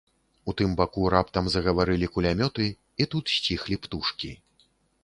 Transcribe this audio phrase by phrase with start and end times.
[0.51, 2.65] У тым баку раптам загаварылі кулямёты,
[3.01, 4.35] і тут сціхлі птушкі.